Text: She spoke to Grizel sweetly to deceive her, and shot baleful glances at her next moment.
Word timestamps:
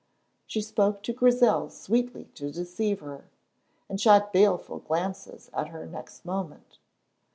She 0.47 0.63
spoke 0.63 1.03
to 1.03 1.13
Grizel 1.13 1.69
sweetly 1.69 2.25
to 2.33 2.51
deceive 2.51 3.01
her, 3.01 3.25
and 3.87 4.01
shot 4.01 4.33
baleful 4.33 4.79
glances 4.79 5.51
at 5.53 5.67
her 5.67 5.85
next 5.85 6.25
moment. 6.25 6.79